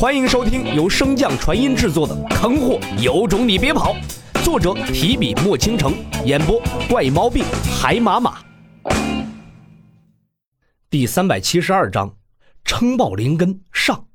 [0.00, 3.94] 欢迎收听由升降传音制作的《坑货有种你别跑》，
[4.42, 5.92] 作者提笔墨倾城，
[6.24, 6.58] 演播
[6.88, 7.44] 怪猫病
[7.78, 8.38] 海马马。
[10.88, 12.16] 第三百七十二章，
[12.64, 14.06] 撑爆灵根上。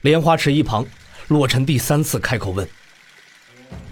[0.00, 0.86] 莲花池一旁，
[1.28, 2.66] 洛尘第三次开口问：“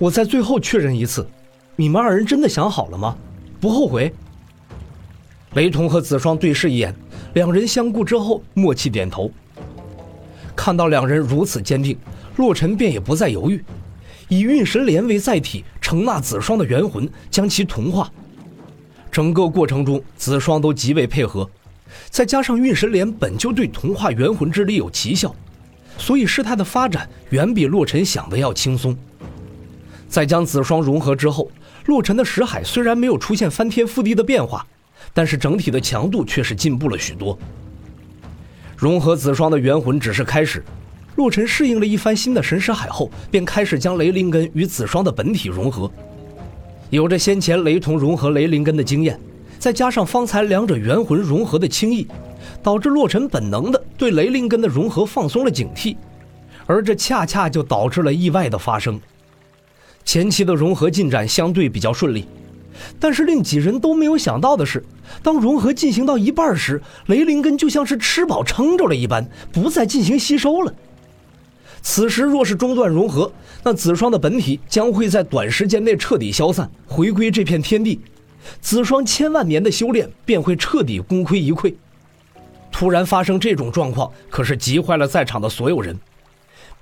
[0.01, 1.29] 我在最后确认一次，
[1.77, 3.15] 你们二人真的想好了吗？
[3.61, 4.11] 不后悔？”
[5.53, 6.97] 雷同和子双对视一眼，
[7.35, 9.31] 两人相顾之后默契点头。
[10.63, 11.97] 看到两人如此坚定，
[12.37, 13.65] 洛尘便也不再犹豫，
[14.29, 18.13] 以运神莲为载体，承纳子双的元魂，将其同化。
[19.11, 21.49] 整个过程中，子双都极为配合，
[22.11, 25.35] 再加上运神莲本就对同化元魂之力有奇效，
[25.97, 28.95] 所以事态的发展远比洛尘想的要轻松。
[30.11, 31.51] 在将子双融合之后，
[31.87, 34.67] 洛尘的识海虽然没有出现翻天覆地的变化，
[35.15, 37.39] 但是整体的强度却是进步了许多。
[38.81, 40.65] 融合子双的元魂只是开始，
[41.17, 45.91] 洛尘适应了一番新的神识海后，便开始将雷灵根与子双的本体融合。
[46.89, 49.21] 有着先前雷同融合雷灵根的经验，
[49.59, 52.09] 再加上方才两者元魂融合的轻易，
[52.63, 55.95] 导致洛尘本能的对雷灵根的融合放松了警惕，
[56.65, 58.99] 而这恰恰就导致了意外的发生。
[60.07, 62.27] 前期的融合进展相对比较顺利。
[62.99, 64.85] 但是令几人都没有想到的是，
[65.23, 70.75] 当融合进行到一半时，雷灵根就像是吃饱撑着了一般，不再进行吸收了。
[71.83, 78.01] 此时若是中断融合，那子双的本体将会在短时间内彻底消散，回归这片天地，
[78.61, 81.75] 子双千万年的修炼便会彻底功亏一篑。
[82.71, 85.99] 突然发生这种状况，可是急坏了在场的所有人。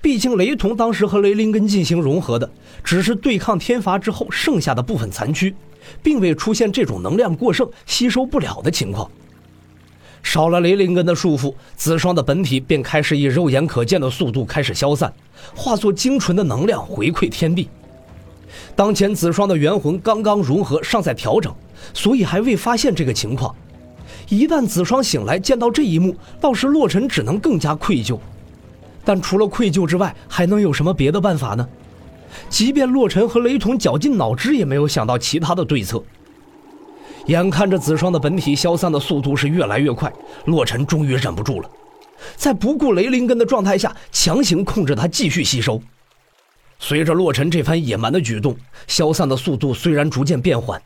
[0.01, 2.49] 毕竟雷同当时和雷灵根进行融合的，
[2.83, 5.53] 只是对抗天罚之后剩下的部分残躯。
[6.01, 9.09] 并未出现这种能量过剩、吸收不了的情况。
[10.21, 15.11] 少了雷灵根的束缚，子双的本体便开始以肉眼可见的速度开始消散，
[15.55, 17.69] 化作精纯的能量回馈天地。
[18.75, 21.53] 当前子双的元魂刚刚融合，尚在调整，
[21.93, 23.55] 所以还未发现这个情况。
[24.27, 28.19] 一旦子双醒来见到这一幕，到时洛尘只能更加愧疚。
[29.05, 31.67] 但除了愧疚之外，还能有什么别的办法呢？
[32.49, 36.03] 即便洛尘和雷同绞尽脑汁，也没有想到其他的对策。
[37.25, 40.11] 眼看着子双的本体消散的速度是越来越快，
[40.45, 41.69] 洛尘终于忍不住了，
[42.35, 45.79] 在不顾雷灵根的状态下，强行控制它继续吸收。
[46.79, 48.55] 随着洛尘这番野蛮的举动，
[48.87, 50.81] 消散的速度虽然逐渐变缓，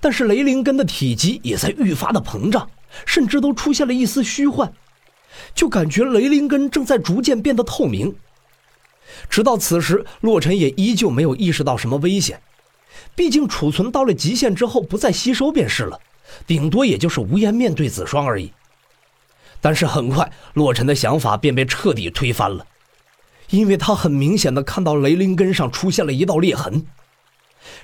[0.00, 2.70] 但是雷灵根的体积也在愈发的膨胀，
[3.04, 4.72] 甚至都出现了一丝虚幻，
[5.54, 8.14] 就感觉雷灵根正在逐渐变得透明。
[9.28, 12.40] 直到此时，洛尘也依旧没有意识到什么危险。
[13.14, 16.00] 毕竟储存到了极限之后，不再吸收便是了，
[16.46, 18.52] 顶多也就是无颜面对子双而已。
[19.60, 22.66] 但是很快，洛尘的想法便被彻底推翻了，
[23.50, 26.84] 因为他很明显的看到雷灵根上出现了一道裂痕。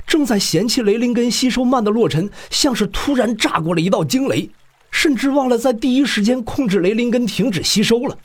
[0.07, 4.51] 正在嫌弃雷灵根吸收慢的洛尘，像是突然炸过了一道惊雷，
[4.91, 8.19] 甚至忘了在第一时间控制雷灵根停止吸收了。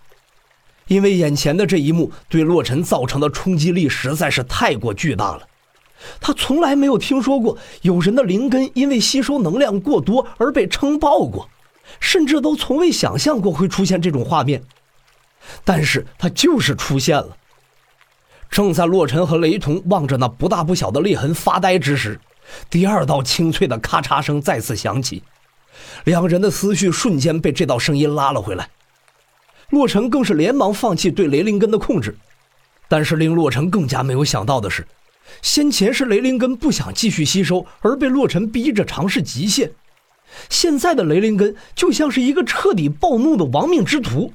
[0.87, 5.47] 因为眼前的这一幕对洛尘造成的冲击力实在是太过巨大了，
[6.19, 11.49] 他从来没有听说过有人的灵根因为吸收能量过多而被撑爆过，
[11.99, 14.61] 甚至都从未想象过会出现这种画面。
[15.63, 17.37] 但是他就是出现了。
[18.49, 22.19] 正在洛尘和雷同望着那不大不小的裂痕发呆之时，
[22.69, 25.23] 第二道清脆的咔嚓声再次响起，
[26.03, 28.69] 两人的思绪瞬间被这道声音拉了回来。
[29.73, 32.15] 洛尘更是连忙放弃对雷灵根的控制，
[32.87, 34.85] 但是令洛尘更加没有想到的是，
[35.41, 39.71] 先前是雷灵根不想继续吸收，而被洛尘逼着尝试极限，
[40.47, 44.31] 现在的雷灵根就像是一个彻底暴怒的亡命之徒，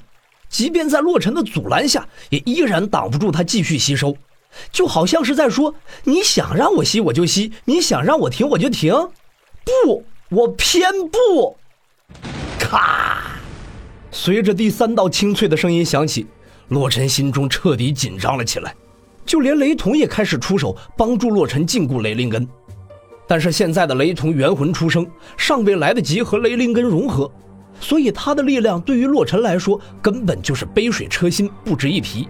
[0.49, 4.17] 即便在洛尘的阻拦下，也依然挡不住他继续吸收，
[4.73, 5.73] 就好像是在说
[6.03, 8.93] ：“你想让我吸我就吸，你想让我停我就停，
[9.65, 11.57] 不，我偏不。”
[12.59, 13.28] 咔。
[14.11, 16.27] 随着第三道清脆的声音响起，
[16.69, 18.75] 洛尘心中彻底紧张了起来，
[19.25, 22.47] 就连雷同也开始出手帮助洛尘禁锢雷灵根。
[23.27, 25.07] 但是现在的雷同元魂出生，
[25.37, 27.31] 尚未来得及和雷灵根融合，
[27.79, 32.27] 所以他的力量对于洛尘来说根本就是杯水车薪，不值一提。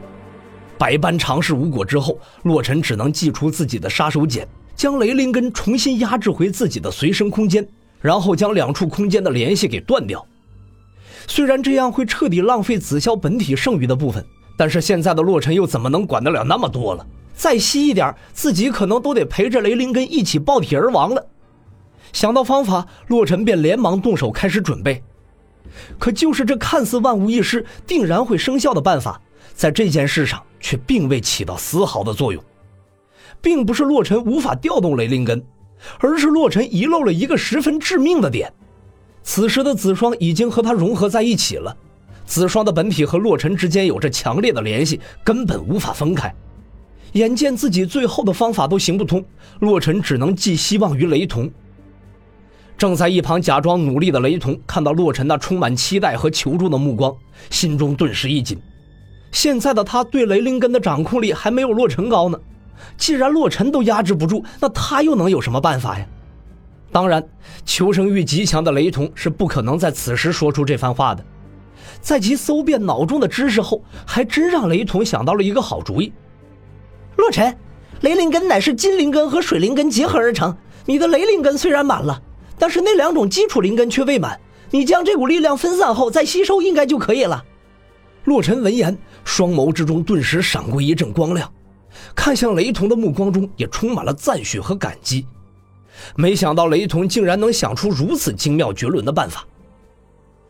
[0.77, 7.67] 百般尝试无果之后，洛尘只能祭出自己的杀手锏，将雷灵根重新压制回自己的随身空间，
[8.01, 10.25] 然后将两处空间的联系给断掉。
[11.27, 14.25] 虽然这样会彻底浪费紫霄本体剩余的部分，
[14.57, 17.07] 但是现在的洛尘又怎么能管得了那么多了？
[17.35, 21.27] 再吸一点，自己可能都得陪着雷灵根一起爆体而亡了。
[22.13, 25.03] 想到方法，洛尘便连忙动手开始准备。
[25.99, 29.21] 可就是这看似万无一失、定然会生效的办法，
[29.55, 32.43] 在这件事上却并未起到丝毫的作用。
[33.41, 35.45] 并不是洛尘无法调动雷灵根，
[36.01, 38.53] 而是洛尘遗漏了一个十分致命的点。
[39.23, 41.77] 此时的子双已经和他融合在一起了，
[42.25, 46.35] 子双的本体和洛尘之间有着强烈的联系，根本无法分开。
[47.13, 49.25] 眼见自己最后的方法都行不通，
[49.61, 51.51] 洛尘只能寄希望于雷同。
[52.77, 57.15] 正在一旁假装努力的雷同看到洛尘那充满期待和求助的目光，
[57.51, 58.59] 心中顿时一紧。
[59.33, 62.39] 现在的他对雷灵根的掌控力还没有洛尘高呢，
[62.97, 66.07] 既然洛尘都压制不住，那他又能有什么办法呀？
[66.91, 67.23] 当然，
[67.65, 71.25] 求生欲极强的雷同是不可能在此时说出这番话的。
[72.01, 76.13] 在其搜遍脑中的知识后，还真让雷同想到了一个好主意。
[77.17, 77.57] 洛尘，
[78.01, 80.57] 雷灵根乃是金灵根和水灵根结合而成，
[80.87, 82.23] 你的雷灵根虽然满了。
[82.59, 84.39] 但是那两种基础灵根却未满，
[84.71, 87.45] 你将这股力量分散后再吸收，应该就可以了。
[88.25, 91.53] 洛尘闻言，双眸之中顿时闪过一阵光亮，
[92.15, 95.27] 看向雷同的目光中也充满了赞许和感激。
[96.17, 99.47] 没想到雷同竟然能想出如此精妙绝伦的办法。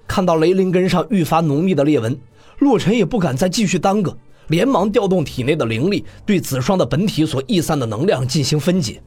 [0.07, 2.19] 看到雷灵根上愈发浓密的裂纹，
[2.59, 4.17] 洛尘也不敢再继续耽搁，
[4.49, 9.03] 连忙调动体内的灵力，对子双的本体所溢散的能量进行分解。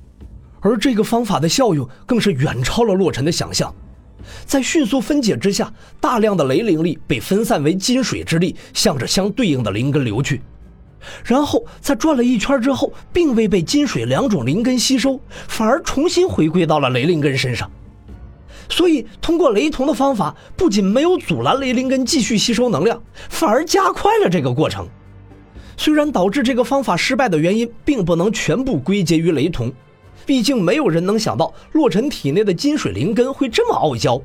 [0.60, 3.74] 而这个方法的效用更是远超了洛尘的想象，
[4.46, 10.40] 在迅速分解之下，大量的雷灵力被分散为金水之力，向着相对应的灵根流去。
[11.24, 17.70] 然后在转了一圈之后，并未被金水两种灵根吸收，反而重新回归到了雷灵根身上。
[18.70, 24.88] 所以，通过雷同的方法，不仅没有阻拦雷灵根继续吸收能量，反而加快了这个过程。
[25.76, 29.72] 虽然导致这个方法失败的原因，并不能全部归结于雷同。
[30.26, 34.22] 毕竟没有人能想到洛尘体内的金水灵根会这么傲娇，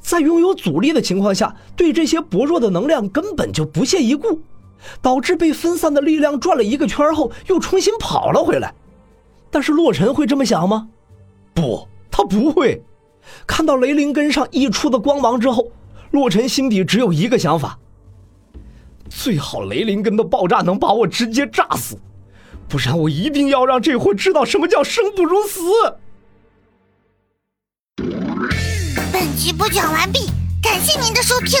[0.00, 4.40] 在拥有阻力的情况下，对这些薄弱的能量根本就不屑一顾，
[5.00, 8.74] 导致被分散的力量转了一个圈后又重新跑了回来。
[9.50, 10.88] 但是洛尘会这么想吗？
[11.54, 12.82] 不，他不会。
[13.46, 15.68] 看到雷灵根上溢出的光芒之后，
[16.10, 17.78] 洛尘心底只有一个想法：
[19.08, 21.96] 最好雷灵根的爆炸能把我直接炸死。
[22.68, 25.60] 不然我一定要让这货知道什么叫生不如死。
[29.12, 30.30] 本集播讲完毕，
[30.62, 31.60] 感谢您的收听。